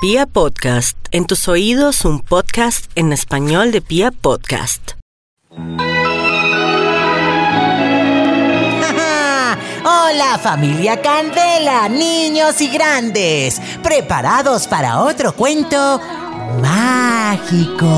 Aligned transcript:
Pia 0.00 0.26
Podcast, 0.26 0.96
en 1.10 1.26
tus 1.26 1.48
oídos 1.48 2.04
un 2.04 2.20
podcast 2.20 2.88
en 2.94 3.12
español 3.12 3.72
de 3.72 3.80
Pia 3.80 4.12
Podcast. 4.12 4.92
Hola 9.84 10.38
familia 10.40 11.02
Candela, 11.02 11.88
niños 11.88 12.60
y 12.60 12.68
grandes, 12.68 13.60
preparados 13.82 14.68
para 14.68 15.00
otro 15.00 15.34
cuento 15.34 16.00
mágico. 16.62 17.88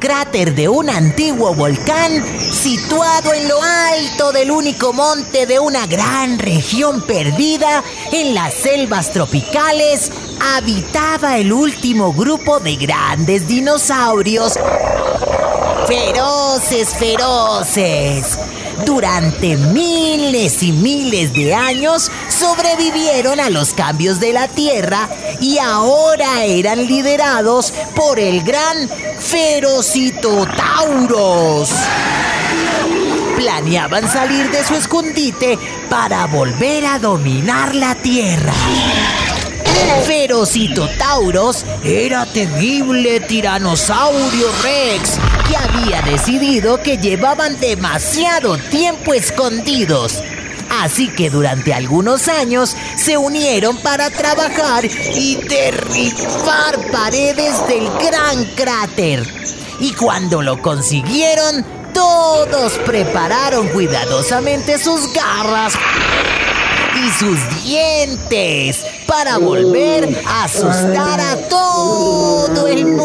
Cráter 0.00 0.54
de 0.54 0.68
un 0.68 0.90
antiguo 0.90 1.54
volcán 1.54 2.24
situado 2.50 3.32
en 3.34 3.46
lo 3.46 3.62
alto 3.62 4.32
del 4.32 4.50
único 4.50 4.92
monte 4.92 5.46
de 5.46 5.60
una 5.60 5.86
gran 5.86 6.38
región 6.38 7.02
perdida 7.02 7.84
en 8.10 8.34
las 8.34 8.54
selvas 8.54 9.12
tropicales, 9.12 10.10
habitaba 10.56 11.36
el 11.38 11.52
último 11.52 12.12
grupo 12.12 12.58
de 12.58 12.76
grandes 12.76 13.46
dinosaurios. 13.46 14.58
Feroces, 15.86 16.94
feroces 16.96 18.38
durante 18.84 19.56
miles 19.56 20.62
y 20.62 20.72
miles 20.72 21.32
de 21.32 21.54
años 21.54 22.10
sobrevivieron 22.28 23.40
a 23.40 23.48
los 23.50 23.72
cambios 23.74 24.20
de 24.20 24.32
la 24.32 24.46
Tierra 24.48 25.08
y 25.40 25.58
ahora 25.58 26.44
eran 26.44 26.86
liderados 26.86 27.74
por 27.94 28.18
el 28.18 28.42
gran 28.42 28.88
Ferocitotauros. 29.18 31.70
Planeaban 33.36 34.10
salir 34.10 34.50
de 34.50 34.64
su 34.64 34.74
escondite 34.74 35.58
para 35.88 36.26
volver 36.26 36.84
a 36.86 36.98
dominar 36.98 37.74
la 37.74 37.94
Tierra. 37.94 38.52
Ferocitotauros 40.06 41.64
era 41.84 42.26
temible 42.26 43.20
tiranosaurio 43.20 44.48
rex 44.62 45.18
que 45.48 45.56
había 45.56 46.02
decidido 46.02 46.82
que 46.82 46.98
llevaban 46.98 47.58
demasiado 47.60 48.58
tiempo 48.58 49.14
escondidos. 49.14 50.22
Así 50.70 51.08
que 51.08 51.30
durante 51.30 51.74
algunos 51.74 52.28
años 52.28 52.76
se 52.96 53.16
unieron 53.16 53.76
para 53.78 54.08
trabajar 54.10 54.84
y 54.84 55.36
derribar 55.36 56.90
paredes 56.92 57.66
del 57.66 57.88
gran 57.98 58.44
cráter. 58.54 59.26
Y 59.80 59.92
cuando 59.94 60.42
lo 60.42 60.62
consiguieron, 60.62 61.64
todos 61.92 62.72
prepararon 62.86 63.68
cuidadosamente 63.68 64.78
sus 64.78 65.12
garras 65.12 65.74
y 66.96 67.10
sus 67.10 67.62
dientes 67.64 68.84
para 69.06 69.38
volver 69.38 70.22
a 70.26 70.44
asustar 70.44 71.20
a 71.20 71.36
todo 71.48 72.66
el 72.68 72.86
mundo. 72.86 72.99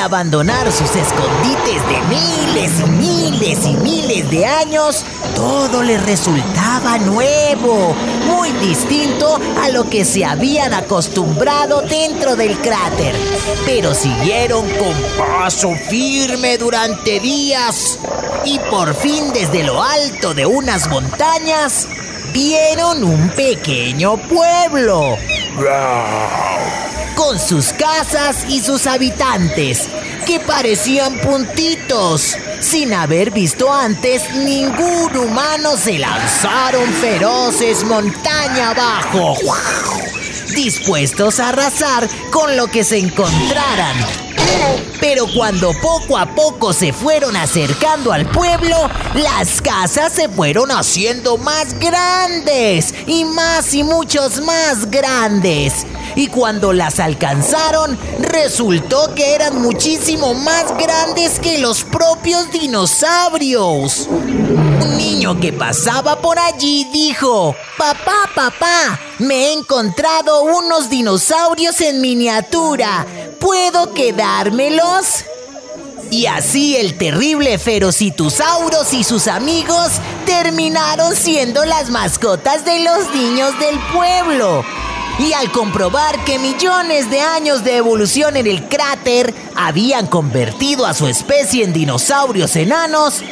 Abandonar 0.00 0.72
sus 0.72 0.96
escondites 0.96 1.86
de 1.86 2.00
miles 2.08 2.80
y 2.80 2.90
miles 2.90 3.66
y 3.66 3.74
miles 3.74 4.30
de 4.30 4.46
años, 4.46 5.04
todo 5.34 5.82
les 5.82 6.02
resultaba 6.02 6.96
nuevo, 6.96 7.94
muy 8.26 8.50
distinto 8.66 9.38
a 9.62 9.68
lo 9.68 9.90
que 9.90 10.06
se 10.06 10.24
habían 10.24 10.72
acostumbrado 10.72 11.82
dentro 11.82 12.34
del 12.34 12.56
cráter. 12.62 13.14
Pero 13.66 13.92
siguieron 13.92 14.66
con 14.70 14.94
paso 15.18 15.74
firme 15.90 16.56
durante 16.56 17.20
días 17.20 17.98
y 18.46 18.58
por 18.70 18.94
fin 18.94 19.34
desde 19.34 19.64
lo 19.64 19.82
alto 19.82 20.32
de 20.32 20.46
unas 20.46 20.88
montañas 20.88 21.86
vieron 22.32 23.04
un 23.04 23.28
pequeño 23.30 24.16
pueblo 24.16 25.18
con 27.30 27.38
sus 27.38 27.72
casas 27.72 28.44
y 28.48 28.58
sus 28.58 28.88
habitantes, 28.88 29.88
que 30.26 30.40
parecían 30.40 31.16
puntitos. 31.20 32.36
Sin 32.60 32.92
haber 32.92 33.30
visto 33.30 33.72
antes, 33.72 34.34
ningún 34.34 35.16
humano 35.16 35.76
se 35.76 36.00
lanzaron 36.00 36.92
feroces 36.94 37.84
montaña 37.84 38.70
abajo, 38.70 39.36
dispuestos 40.56 41.38
a 41.38 41.50
arrasar 41.50 42.08
con 42.32 42.56
lo 42.56 42.66
que 42.66 42.82
se 42.82 42.98
encontraran. 42.98 43.94
Pero 44.98 45.26
cuando 45.32 45.72
poco 45.80 46.18
a 46.18 46.34
poco 46.34 46.72
se 46.72 46.92
fueron 46.92 47.36
acercando 47.36 48.12
al 48.12 48.28
pueblo, 48.28 48.90
las 49.14 49.62
casas 49.62 50.14
se 50.14 50.28
fueron 50.28 50.72
haciendo 50.72 51.38
más 51.38 51.78
grandes 51.78 52.92
y 53.06 53.24
más 53.24 53.72
y 53.72 53.84
muchos 53.84 54.40
más 54.40 54.90
grandes 54.90 55.86
y 56.20 56.26
cuando 56.26 56.74
las 56.74 57.00
alcanzaron 57.00 57.98
resultó 58.18 59.14
que 59.14 59.34
eran 59.34 59.62
muchísimo 59.62 60.34
más 60.34 60.76
grandes 60.76 61.40
que 61.40 61.56
los 61.56 61.82
propios 61.82 62.50
dinosaurios. 62.50 64.06
Un 64.06 64.96
niño 64.98 65.40
que 65.40 65.54
pasaba 65.54 66.20
por 66.20 66.38
allí 66.38 66.86
dijo, 66.92 67.56
papá, 67.78 68.28
papá, 68.34 69.00
me 69.18 69.46
he 69.46 69.52
encontrado 69.54 70.42
unos 70.42 70.90
dinosaurios 70.90 71.80
en 71.80 72.02
miniatura, 72.02 73.06
¿puedo 73.38 73.94
quedármelos? 73.94 75.24
Y 76.10 76.26
así 76.26 76.76
el 76.76 76.98
terrible 76.98 77.58
Ferocitusauros 77.58 78.92
y 78.92 79.04
sus 79.04 79.26
amigos 79.26 79.92
terminaron 80.26 81.16
siendo 81.16 81.64
las 81.64 81.88
mascotas 81.88 82.66
de 82.66 82.80
los 82.80 83.14
niños 83.14 83.58
del 83.58 83.78
pueblo. 83.94 84.62
Y 85.18 85.32
al 85.32 85.52
comprobar 85.52 86.24
que 86.24 86.38
millones 86.38 87.10
de 87.10 87.20
años 87.20 87.64
de 87.64 87.76
evolución 87.76 88.36
en 88.36 88.46
el 88.46 88.68
cráter 88.68 89.34
habían 89.54 90.06
convertido 90.06 90.86
a 90.86 90.94
su 90.94 91.06
especie 91.06 91.64
en 91.64 91.72
dinosaurios 91.72 92.56
enanos, 92.56 93.22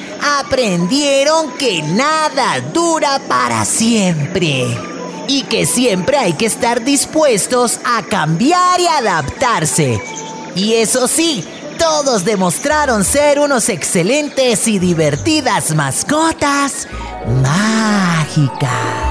aprendieron 0.41 1.53
que 1.53 1.83
nada 1.83 2.61
dura 2.73 3.21
para 3.29 3.65
siempre. 3.65 4.67
Y 5.29 5.43
que 5.43 5.67
siempre 5.67 6.19
hay 6.19 6.33
que 6.35 6.47
estar 6.47 6.85
dispuestos 6.85 7.81
a 7.85 8.03
cambiar 8.03 8.81
y 8.81 8.87
adaptarse. 8.87 10.01
Y 10.55 10.75
eso 10.75 11.07
sí, 11.07 11.45
todos 11.79 12.25
demostraron 12.25 13.05
ser 13.05 13.39
unos 13.39 13.69
excelentes 13.69 14.67
y 14.67 14.79
divertidas 14.79 15.75
mascotas 15.75 16.89
mágicas. 17.43 19.08